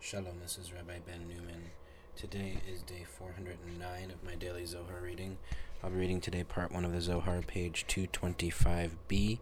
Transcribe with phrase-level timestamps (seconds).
[0.00, 1.70] Shalom, this is Rabbi Ben Newman.
[2.14, 5.36] Today is day 409 of my daily Zohar reading.
[5.82, 9.38] I'll be reading today part 1 of the Zohar, page 225b,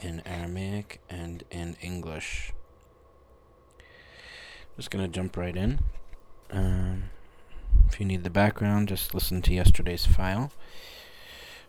[0.00, 2.52] in Aramaic and in English.
[4.76, 5.78] Just going to jump right in.
[6.50, 7.04] Um,
[7.88, 10.50] if you need the background, just listen to yesterday's file.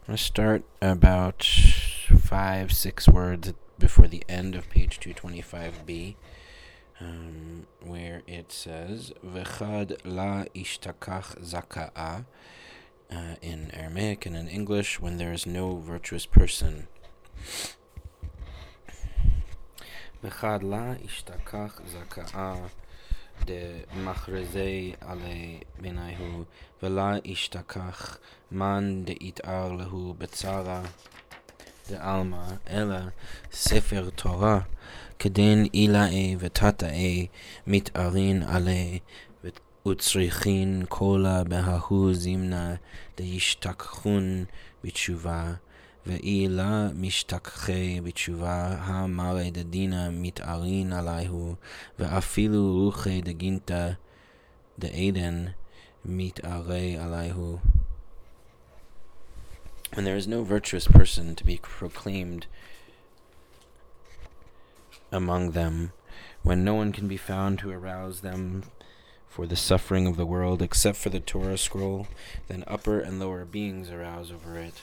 [0.02, 6.16] I'm going to start about five, six words before the end of page 225b
[7.00, 12.26] um, where it says "Vechad la ishtakach zaka'a"
[13.12, 16.88] uh, in Aramaic and in English when there is no virtuous person.
[20.24, 22.70] "Vechad la ishtakach zaka'a"
[23.46, 26.46] de machrezei ale benaihu
[26.82, 28.18] vela ishtakach
[28.52, 30.86] man de it'ar lehu betzara
[31.90, 33.14] de alma ela
[33.50, 34.62] sefer Torah
[35.20, 37.28] כדין אילאי ותתאי
[37.68, 39.00] מתארין עלי
[39.88, 42.76] וצריכין קולה בההוא זימנה
[43.18, 44.46] דישתכחון
[44.84, 45.54] בתשובה
[46.06, 51.56] ואילה משתכחי בתשובה המרי דדינא מתארין עליהו
[52.00, 53.92] ואפילו רוחי דגינתא
[54.80, 55.46] דעדן
[56.06, 57.58] מתארי עליהו
[59.94, 62.46] When there is no virtuous person to be proclaimed
[65.12, 65.92] among them,
[66.44, 68.64] when no one can be found to arouse them
[69.28, 72.08] for the suffering of the world except for the Torah scroll,
[72.48, 74.82] then upper and lower beings arouse over it.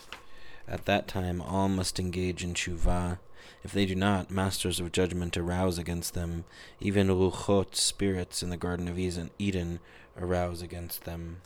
[0.69, 3.19] At that time, all must engage in tshuva.
[3.63, 6.45] If they do not, masters of judgment arouse against them.
[6.81, 9.81] Even ruchot, spirits in the Garden of Eden,
[10.21, 11.41] arouse against them.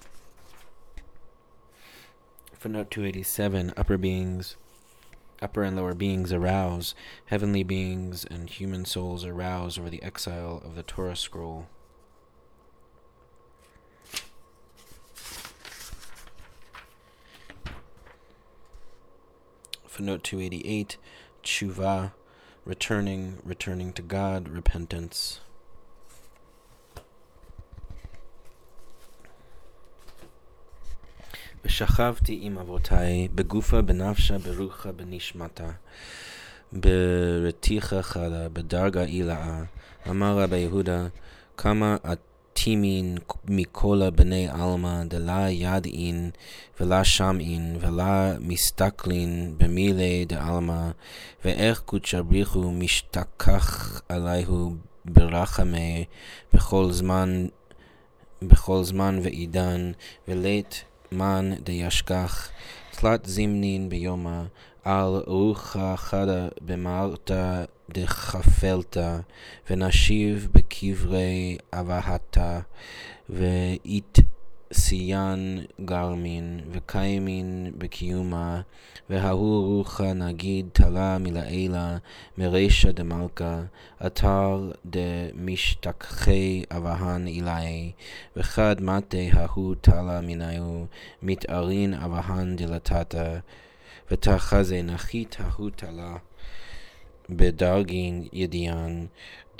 [2.60, 4.56] Footnote 287 Upper beings
[5.40, 6.94] upper and lower beings arouse,
[7.24, 11.68] heavenly beings and human souls arouse over the exile of the Torah scroll.
[19.86, 20.98] Footnote 288
[21.42, 22.12] Tshuva,
[22.66, 25.40] returning, returning to God, repentance.
[31.64, 35.70] ושכבתי עם אבותיי, בגופה, בנפשה, ברוחה, בנשמתה,
[36.72, 39.62] ברתיחה חלה, בדרגה אילאה.
[40.10, 41.06] אמר רבי יהודה,
[41.56, 46.30] כמה אטימין מכל בני עלמא, דלה ידעין,
[46.80, 50.90] ולה שמעין, ולה מסתכלין במילי דעלמא,
[51.44, 56.04] ואיך קודשא בריחו משתכח עליהו ברחמי,
[56.52, 57.46] בכל זמן,
[58.42, 59.92] בכל זמן ועידן,
[60.28, 62.48] ולית מן דישכח,
[62.90, 64.44] תלת זמנין ביומה
[64.84, 69.18] על רוחה חדה במעלתא דחפלתה
[69.70, 72.60] ונשיב בקברי אבהתה
[73.28, 74.18] ואית
[74.72, 78.60] סיין גרמין, וקיימין בקיומה,
[79.10, 81.96] וההוא רוחה נגיד תלה מלעילה,
[82.38, 83.62] מרישא דמלכה,
[84.06, 87.92] אתר דמשתכחי אבהן אילאי,
[88.36, 90.86] וחד מטה ההוא תלה מניהו,
[91.22, 93.38] מתארין אבהן דלתתה,
[94.10, 96.16] ותחזה נחית ההוא תלה.
[97.30, 99.06] בדרגין ידיען,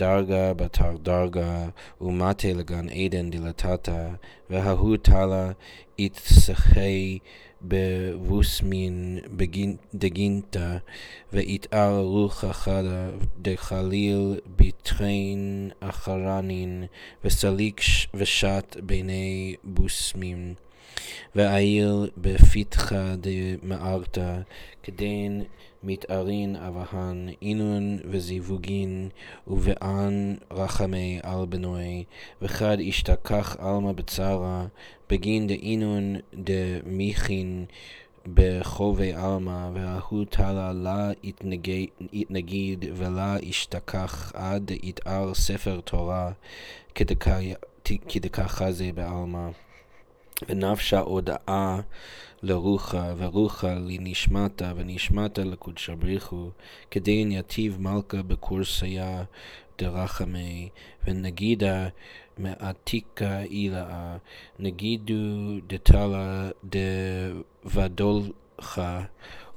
[0.00, 1.69] דרגה בתר דרגה,
[2.00, 4.09] ומטה לגן עדן דלתתה,
[4.50, 5.50] וההוא תלה
[5.99, 7.19] יתסחי
[7.62, 9.19] בבוסמין
[9.94, 10.77] דגינתא,
[11.33, 13.11] ויתער רוחה חדה
[13.43, 16.84] דחליל בתחין אחרנין,
[17.25, 17.81] וסליק
[18.15, 20.55] ושת ביני בוסמין.
[21.34, 24.41] ואיל בפתחה דמארתא,
[24.82, 25.43] כדין
[25.82, 29.08] מתארין אבהן, אינון וזיווגין,
[29.46, 32.04] ובאן רחמי על בנוי,
[32.42, 34.66] וחד השתכח עלמא בצרה,
[35.10, 37.64] בגין דאינון דמיכין
[38.34, 41.10] בחובי עלמא, וההוא תלה לה
[42.12, 46.32] יתנגיד ולה ישתכח עד יתאר ספר תורה,
[48.08, 49.49] כדקה זה בעלמא.
[50.48, 51.81] ונפשה הודאה
[52.42, 56.50] לרוחה, ורוחה לנשמתה, ונשמתה לקודשא בריחו,
[56.90, 59.25] כדין יתיב מלכה בקורסיה
[59.78, 60.69] דרחמי,
[61.04, 61.88] ונגידה
[62.38, 64.16] מעתיקה אילאה,
[64.58, 65.14] נגידו
[65.66, 66.50] דתלה
[67.64, 68.82] דבדולך,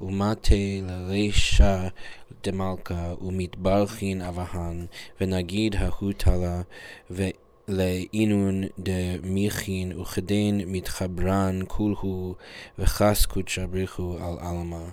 [0.01, 0.55] ומטה
[0.87, 1.87] לרישה
[2.43, 4.85] דמלכה, ומתברכין אבהן,
[5.21, 6.61] ונגיד ההוא תלה,
[7.68, 12.34] לעינון דמיכין וכדין מתחברן כולהו
[12.78, 14.84] וחס קודשא בריחו על עלמא.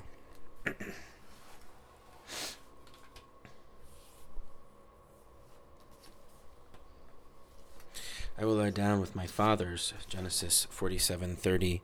[8.38, 11.80] I will lie down with my fathers, Genesis 47:30,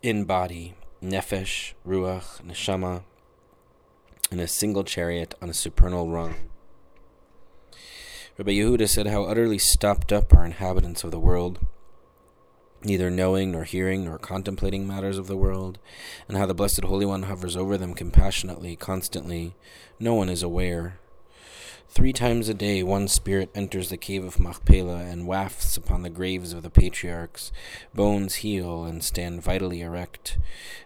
[0.00, 3.02] in body, nefesh, ruach, neshama,
[4.30, 6.34] in a single chariot on a supernal rung.
[8.39, 11.59] Rabbi Yehuda said how utterly stopped up are inhabitants of the world,
[12.85, 15.77] neither knowing nor hearing nor contemplating matters of the world,
[16.25, 19.55] and how the Blessed Holy One hovers over them compassionately, constantly.
[19.99, 20.99] No one is aware.
[21.91, 26.09] Three times a day, one spirit enters the cave of Machpelah and wafts upon the
[26.11, 27.51] graves of the patriarchs.
[27.95, 30.37] Bones heal and stand vitally erect.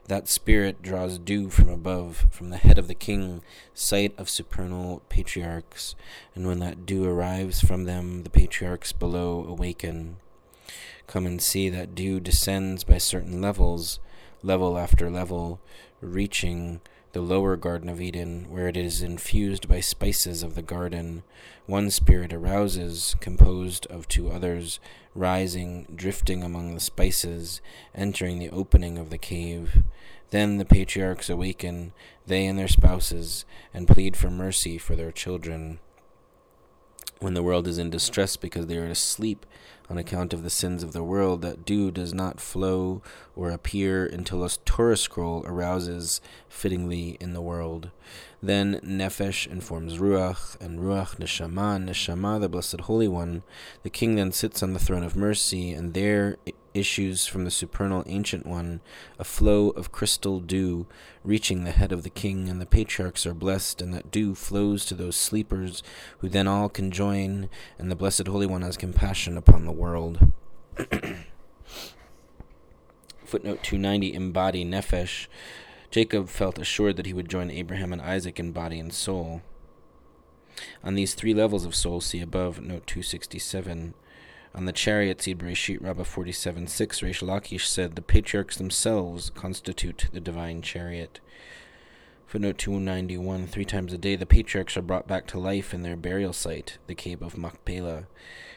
[0.08, 3.42] That spirit draws dew from above, from the head of the king,
[3.74, 5.94] site of supernal patriarchs.
[6.36, 10.16] And when that dew arrives from them, the patriarchs below awaken.
[11.06, 14.00] Come and see that dew descends by certain levels,
[14.42, 15.60] level after level,
[16.00, 16.80] reaching
[17.14, 21.22] the lower Garden of Eden, where it is infused by spices of the garden.
[21.68, 24.80] One spirit arouses, composed of two others,
[25.14, 27.62] rising, drifting among the spices,
[27.94, 29.84] entering the opening of the cave.
[30.32, 31.94] Then the patriarchs awaken,
[32.26, 35.78] they and their spouses, and plead for mercy for their children.
[37.20, 39.46] When the world is in distress because they are asleep,
[39.94, 43.00] on account of the sins of the world, that dew does not flow
[43.36, 46.20] or appear until a Torah scroll arouses
[46.50, 47.92] fittingly in the world.
[48.42, 53.44] Then Nefesh informs Ruach, and Ruach Neshama, Neshama, the Blessed Holy One.
[53.84, 56.38] The King then sits on the throne of mercy, and there
[56.74, 58.82] issues from the supernal Ancient One
[59.20, 60.88] a flow of crystal dew,
[61.24, 64.86] reaching the head of the King, and the patriarchs are blessed, and that dew flows
[64.86, 65.84] to those sleepers,
[66.20, 69.83] who then all conjoin, and the Blessed Holy One has compassion upon the world.
[73.26, 75.28] Footnote 290 Embody Nefesh.
[75.92, 79.42] Jacob felt assured that he would join Abraham and Isaac in body and soul.
[80.84, 83.94] On these three levels of soul, see above, note 267.
[84.56, 90.06] On the chariot, see Bereshit Rabbah 47 6, Reish Lakish said, The patriarchs themselves constitute
[90.14, 91.20] the divine chariot.
[92.34, 95.96] Footnote 291 Three times a day, the patriarchs are brought back to life in their
[95.96, 98.08] burial site, the cave of Machpelah.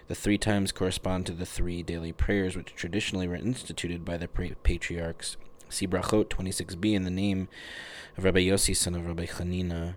[0.09, 4.29] The three times correspond to the three daily prayers which traditionally were instituted by the
[4.29, 5.37] patriarchs
[5.69, 7.49] See Brachot 26b in the name
[8.17, 9.97] of Rabbi Yossi, son of Rabbi Chanina.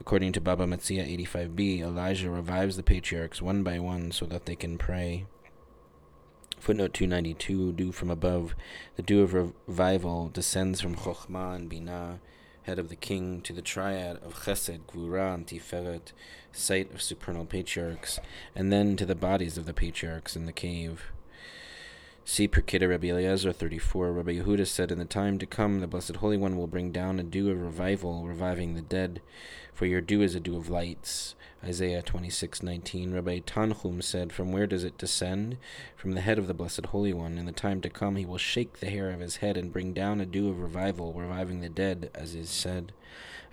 [0.00, 4.56] According to Baba Metzia 85b, Elijah revives the patriarchs one by one so that they
[4.56, 5.26] can pray.
[6.58, 8.56] Footnote 292, dew from above.
[8.96, 12.18] The dew of revival descends from Chokhmah and Binah,
[12.64, 16.12] head of the king, to the triad of Chesed, Gvura, and Tiferet,
[16.52, 18.20] site of supernal patriarchs,
[18.54, 21.12] and then to the bodies of the patriarchs in the cave.
[22.24, 24.12] See Pirkei de Rabbi Eliezer 34.
[24.12, 27.18] Rabbi Yehuda said, In the time to come, the Blessed Holy One will bring down
[27.18, 29.20] a dew of revival, reviving the dead.
[29.74, 31.34] For your dew is a dew of lights.
[31.64, 33.14] Isaiah 26:19.
[33.14, 35.58] Rabbi Tanchum said, From where does it descend?
[35.96, 37.38] From the head of the Blessed Holy One.
[37.38, 39.92] In the time to come, he will shake the hair of his head and bring
[39.92, 42.92] down a dew of revival, reviving the dead, as is said.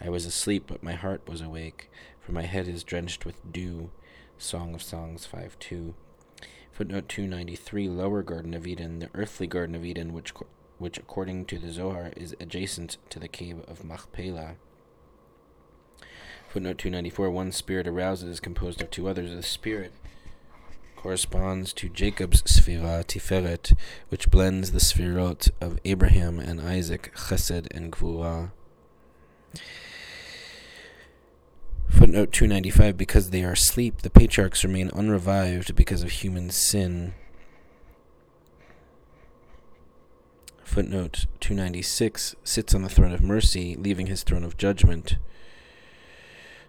[0.01, 3.91] I was asleep, but my heart was awake, for my head is drenched with dew.
[4.39, 5.93] Song of Songs 5 2.
[6.71, 10.33] Footnote 293 Lower Garden of Eden, the earthly Garden of Eden, which,
[10.79, 14.55] which according to the Zohar is adjacent to the cave of Machpelah.
[16.49, 19.35] Footnote 294 One spirit arouses, composed of two others.
[19.35, 19.93] The spirit
[20.95, 23.77] corresponds to Jacob's Sphira Tiferet,
[24.09, 28.49] which blends the Sphirot of Abraham and Isaac, Chesed and Gvura.
[31.87, 37.13] Footnote 295 Because they are asleep, the patriarchs remain unrevived because of human sin.
[40.63, 45.17] Footnote 296 Sits on the throne of mercy, leaving his throne of judgment.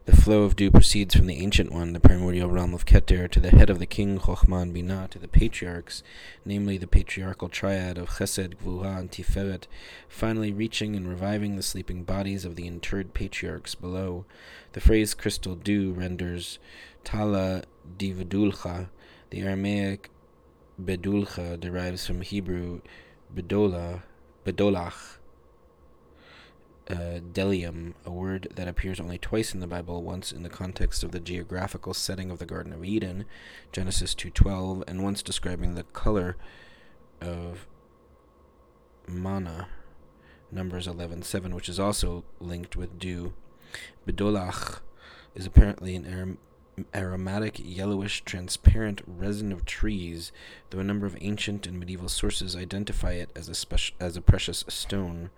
[0.07, 3.38] The flow of dew proceeds from the Ancient One, the primordial realm of Keter, to
[3.38, 6.02] the head of the king Chochmah and Binah, to the patriarchs,
[6.42, 9.66] namely the patriarchal triad of Chesed, Gvura, and Tiferet,
[10.09, 14.25] finally reaching and reviving the sleeping bodies of the interred patriarchs below.
[14.73, 16.59] The phrase crystal dew renders
[17.04, 17.64] Tala
[17.99, 18.88] divedulcha.
[19.28, 20.11] The Aramaic
[20.83, 22.80] bedulcha derives from Hebrew
[23.35, 24.02] bedola,
[24.47, 25.19] bedolach,
[26.90, 31.02] uh, bdellium, a word that appears only twice in the Bible, once in the context
[31.02, 33.25] of the geographical setting of the Garden of Eden,
[33.73, 36.37] Genesis 2:12, and once describing the color
[37.20, 37.66] of
[39.06, 39.68] manna,
[40.50, 43.35] Numbers 11:7, which is also linked with dew.
[44.06, 44.80] Bedolach
[45.35, 46.38] is apparently an arom-
[46.94, 50.32] aromatic, yellowish, transparent resin of trees,
[50.70, 54.20] though a number of ancient and medieval sources identify it as a, speci- as a
[54.20, 55.30] precious stone.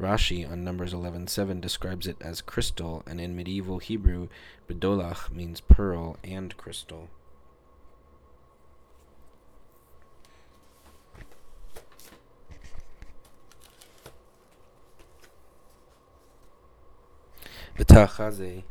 [0.00, 4.28] Rashi on Numbers 11:7 describes it as crystal, and in medieval Hebrew,
[4.68, 7.08] bedolach means pearl and crystal.
[17.78, 18.64] B'ta'chaze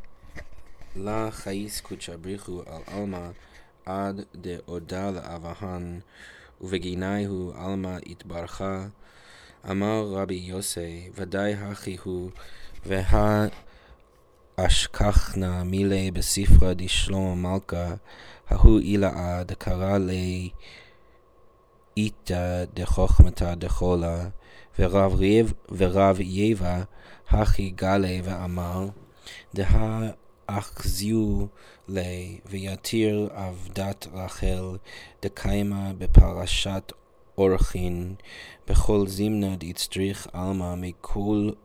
[0.96, 3.30] לה חייס קודשא בריחו על עלמא
[3.86, 6.00] עד דעודה לאבהן
[6.62, 8.86] ובגיני הוא עלמא התברכה
[9.70, 12.30] אמר רבי יוסי ודאי הכי הוא
[12.86, 13.48] והא
[14.56, 17.94] אשכחנה מילי בספרא דשלמה מלכה
[18.48, 20.50] ההוא אילאה דקרא לי
[21.98, 24.30] איתא דחוכמתא דחולה
[24.80, 26.84] ורב יבה
[27.30, 28.88] הכי גלה ואמר
[29.56, 30.10] דהא
[30.48, 31.46] אחזיו
[31.88, 34.78] לי ויתיר עבדת רחל
[35.22, 36.92] דקיימה בפרשת
[37.38, 38.16] אורחין.
[38.68, 40.76] בכל זימנה דאצטריך עלמא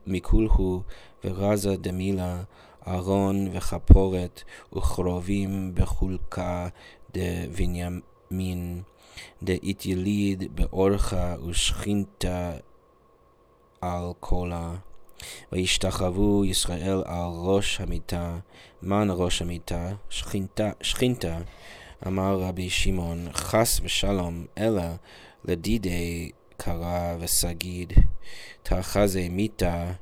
[0.07, 0.83] מכולהו
[1.25, 2.43] ורזה דמילה
[2.87, 4.43] ארון וכפורת
[4.73, 6.69] וכרובים בחולקה
[7.15, 8.83] דבנימין.
[9.43, 12.53] דאיתיליד באורחה ושכינתה
[13.81, 14.75] על קולה
[15.53, 18.39] וישתחוו ישראל על ראש המיטה,
[18.83, 19.93] מן ראש המיטה?
[20.11, 21.39] שכינתה, שכינתה.
[22.07, 24.83] אמר רבי שמעון, חס ושלום, אלא
[25.45, 27.93] לדידי קרא וסגיד,
[28.63, 29.93] תחזה מיתה,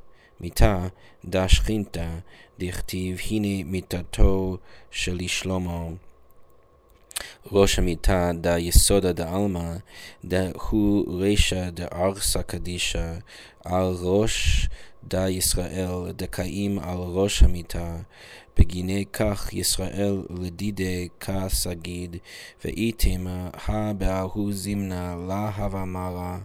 [0.41, 0.87] מיתה,
[1.25, 2.19] דה שכינתה,
[2.59, 4.57] דכתיב הנה מיתתו
[4.91, 5.87] שלי שלמה.
[7.53, 9.73] ראש המיטה דה יסודה דה עלמא,
[10.25, 13.15] דה הוא רישא דה ארסא קדישא,
[13.65, 14.69] על ראש
[15.09, 17.97] דה ישראל דקאים על ראש המיטה,
[18.59, 22.17] בגיני כך ישראל לדידי כסגיד,
[22.65, 26.39] ואיתמה הבאהו זימנה לה הווה מרה.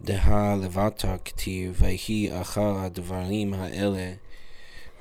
[0.00, 4.12] דהה לבטה כתיב, ויהי אחר הדברים האלה,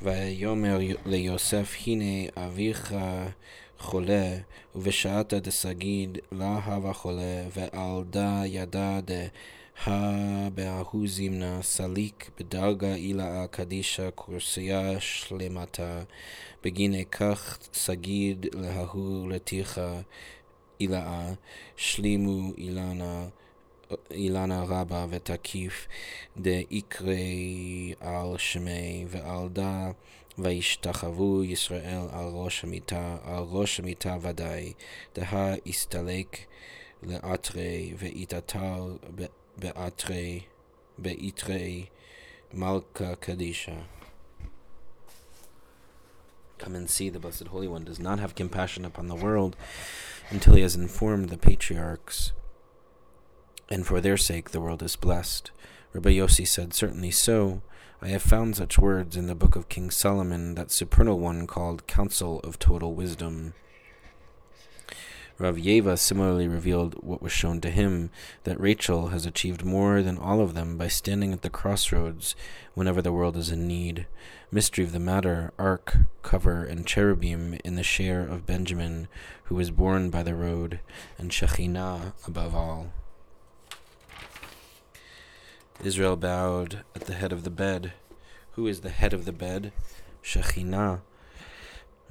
[0.01, 2.95] ויאמר ליוסף, הנה אביך
[3.79, 4.37] חולה,
[4.75, 9.23] ובשעתה דסגיד לה הווה חולה, ועל דה ידע דה
[9.85, 16.03] הבאהו זימנה סליק בדרגה אילאה קדישה קורסיה שלמתה
[16.63, 20.01] בגיני כך סגיד להוא לתיכה
[20.79, 21.33] אילאה
[21.75, 23.27] שלימו אילנה
[24.11, 25.87] אילנה רבה ותקיף
[26.37, 29.91] דאיקרי על שמי ועל דה
[30.37, 34.73] וישתחוו ישראל על ראש המיטה, על ראש המיטה ודאי,
[35.15, 36.37] דהה הסתלק
[37.03, 38.95] לאתרי ואיתתר
[39.61, 40.45] Be'atre,
[40.99, 41.89] Be'itre,
[42.51, 43.83] Malka Kadisha.
[46.57, 49.55] Come and see the Blessed Holy One does not have compassion upon the world
[50.31, 52.31] until he has informed the patriarchs,
[53.69, 55.51] and for their sake the world is blessed.
[55.93, 57.61] Rabbi Yossi said, Certainly so.
[58.01, 61.85] I have found such words in the book of King Solomon, that supernal one called
[61.85, 63.53] Council of Total Wisdom.
[65.41, 68.11] Rav Yeva similarly revealed what was shown to him
[68.43, 72.35] that Rachel has achieved more than all of them by standing at the crossroads
[72.75, 74.05] whenever the world is in need.
[74.51, 79.07] Mystery of the matter, ark, cover, and cherubim in the share of Benjamin,
[79.45, 80.79] who was born by the road,
[81.17, 82.91] and Shekhinah above all.
[85.83, 87.93] Israel bowed at the head of the bed.
[88.51, 89.73] Who is the head of the bed?
[90.23, 91.01] Shekhinah.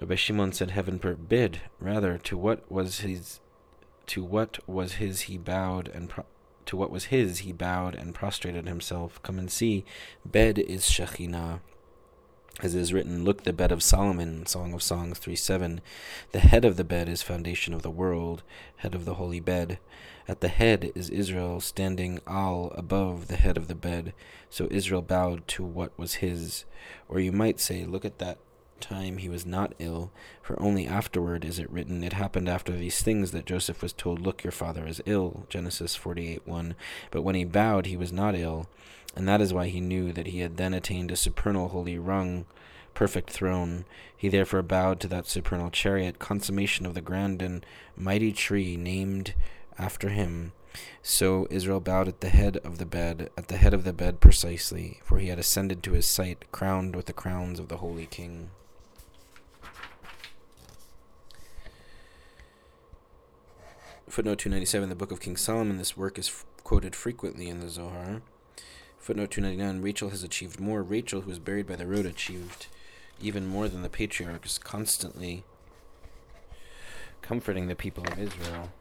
[0.00, 1.61] Rabbi Shimon said, "Heaven forbid!
[1.78, 3.40] Rather, to what was his,
[4.07, 6.25] to what was his he bowed and pro-
[6.64, 9.23] to what was his he bowed and prostrated himself.
[9.23, 9.85] Come and see.
[10.25, 11.61] Bed is Shekhinah."
[12.62, 15.80] As is written, Look the bed of Solomon, Song of Songs 3 7.
[16.33, 18.42] The head of the bed is foundation of the world,
[18.76, 19.78] head of the holy bed.
[20.26, 24.14] At the head is Israel, standing al above the head of the bed.
[24.49, 26.64] So Israel bowed to what was his.
[27.09, 28.38] Or you might say, Look at that
[28.81, 30.11] time he was not ill,
[30.43, 34.21] for only afterward is it written, It happened after these things that Joseph was told,
[34.21, 35.47] Look, your father is ill.
[35.49, 36.75] Genesis 48 1.
[37.11, 38.69] But when he bowed, he was not ill,
[39.15, 42.47] and that is why he knew that he had then attained a supernal holy rung,
[42.95, 43.85] perfect throne.
[44.17, 47.65] He therefore bowed to that supernal chariot, consummation of the grand and
[47.97, 49.35] mighty tree named
[49.79, 50.53] after him.
[51.03, 54.21] So Israel bowed at the head of the bed, at the head of the bed
[54.21, 58.07] precisely, for he had ascended to his sight, crowned with the crowns of the holy
[58.07, 58.51] king.
[64.11, 65.79] Footnote 297, the Book of King Solomon.
[65.79, 68.23] This work is f- quoted frequently in the Zohar.
[68.99, 70.83] Footnote 299, Rachel has achieved more.
[70.83, 72.67] Rachel, who was buried by the road, achieved
[73.23, 75.45] even more than the patriarchs, constantly
[77.23, 78.73] comforting the people of Israel.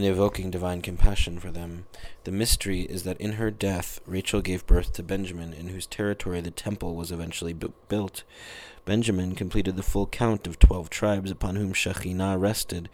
[0.00, 1.84] And evoking divine compassion for them.
[2.24, 6.40] The mystery is that in her death, Rachel gave birth to Benjamin, in whose territory
[6.40, 8.22] the temple was eventually bu- built.
[8.86, 12.88] Benjamin completed the full count of twelve tribes upon whom Shekhinah rested.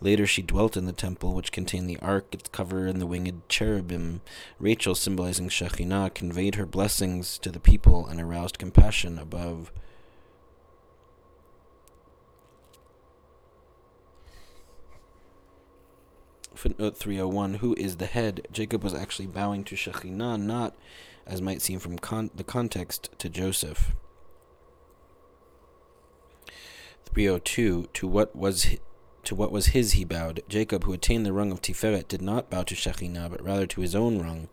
[0.00, 3.42] Later she dwelt in the temple, which contained the ark, its cover, and the winged
[3.50, 4.22] cherubim.
[4.58, 9.70] Rachel, symbolizing Shekhinah, conveyed her blessings to the people and aroused compassion above.
[16.66, 18.48] Footnote 301 Who is the head?
[18.50, 20.74] Jacob was actually bowing to Shekhinah, not,
[21.24, 23.94] as might seem from con- the context, to Joseph.
[27.04, 28.78] 302 To what was
[29.22, 30.42] to what was his he bowed.
[30.48, 33.80] Jacob, who attained the rung of Tiferet, did not bow to Shekhinah, but rather to
[33.80, 34.48] his own rung.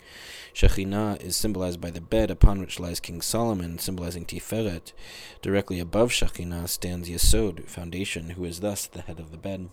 [0.53, 4.93] Shekhinah is symbolized by the bed upon which lies King Solomon, symbolizing Tiferet.
[5.41, 9.71] Directly above Shekhinah stands Yesod, foundation, who is thus the head of the bed.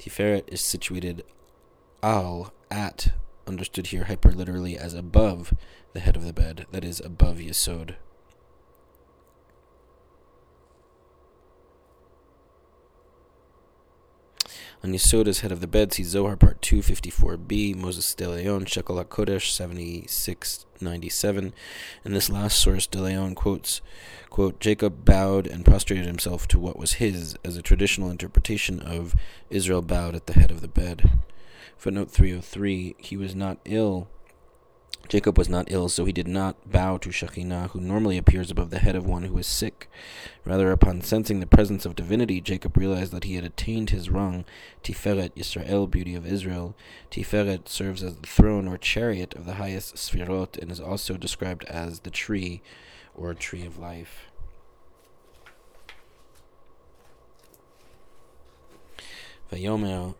[0.00, 1.22] Tiferet is situated
[2.02, 3.12] al, at,
[3.46, 5.54] understood here hyperliterally as above
[5.92, 7.96] the head of the bed, that is, above Yesod.
[14.84, 19.50] On Yesoda's head of the bed, see Zohar part 254b, Moses de Leon, Shekel HaKodesh
[19.50, 21.54] 7697.
[22.04, 23.80] In this last source, de Leon quotes,
[24.28, 29.14] quote, Jacob bowed and prostrated himself to what was his, as a traditional interpretation of
[29.48, 31.10] Israel bowed at the head of the bed.
[31.76, 34.08] Footnote 303, he was not ill
[35.08, 38.70] Jacob was not ill, so he did not bow to Shekhinah, who normally appears above
[38.70, 39.90] the head of one who is sick.
[40.46, 44.46] Rather, upon sensing the presence of divinity, Jacob realized that he had attained his rung,
[44.82, 46.74] Tiferet Yisrael, beauty of Israel.
[47.10, 51.64] Tiferet serves as the throne or chariot of the highest Sfirot and is also described
[51.64, 52.62] as the tree
[53.14, 54.30] or tree of life.
[59.52, 60.14] Vayomer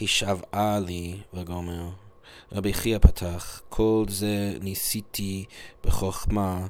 [0.00, 1.94] Hishav'a li vagomer
[2.52, 5.44] רבי חייא פתח, כל זה ניסיתי
[5.84, 6.66] בחוכמה,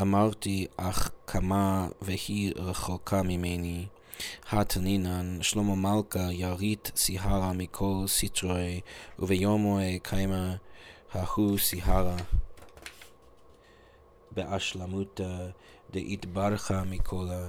[0.00, 3.86] אמרתי אך כמה והיא רחוקה ממני.
[4.50, 8.80] התנינן, שלמה מלכה ירית סיהרה מכל סטרוי,
[9.18, 10.56] וביומו קיימה
[11.12, 12.16] ההוא סיהרה.
[14.30, 15.48] באשלמותא
[15.90, 17.48] דאיתברכה מכלה,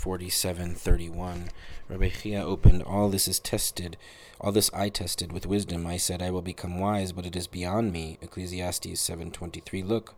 [0.00, 1.50] 47:31.
[1.88, 3.98] Rabbi Chia opened, All this is tested,
[4.40, 5.86] all this I tested with wisdom.
[5.86, 8.16] I said, I will become wise, but it is beyond me.
[8.22, 9.86] Ecclesiastes 7:23.
[9.86, 10.14] Look,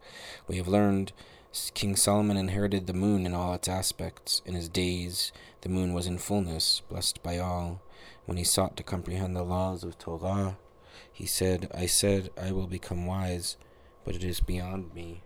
[0.46, 1.12] we have learned
[1.74, 4.40] King Solomon inherited the moon in all its aspects.
[4.46, 7.82] In his days, the moon was in fullness, blessed by all.
[8.24, 10.58] When he sought to comprehend the laws of Torah,
[11.12, 13.56] he said, I said, I will become wise,
[14.04, 15.22] but it is beyond me.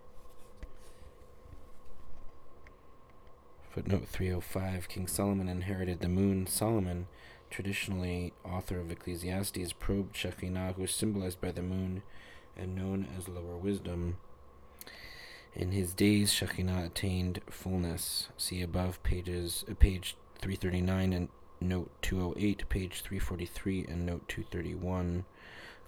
[3.76, 6.46] Footnote 305 King Solomon inherited the moon.
[6.46, 7.08] Solomon,
[7.50, 12.02] traditionally author of Ecclesiastes, probed Shekhinah, who is symbolized by the moon
[12.56, 14.16] and known as lower wisdom.
[15.54, 18.30] In his days, Shekhinah attained fullness.
[18.38, 21.28] See above pages, uh, page 339 and
[21.60, 25.26] note 208, page 343 and note 231.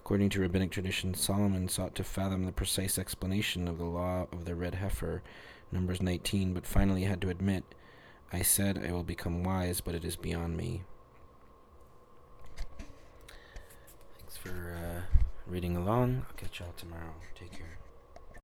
[0.01, 4.45] According to rabbinic tradition, Solomon sought to fathom the precise explanation of the law of
[4.45, 5.23] the red heifer,
[5.71, 7.63] Numbers 19, but finally had to admit,
[8.31, 10.83] I said I will become wise, but it is beyond me.
[14.19, 15.01] Thanks for uh,
[15.47, 16.25] reading along.
[16.29, 17.15] I'll catch y'all tomorrow.
[17.35, 17.78] Take care.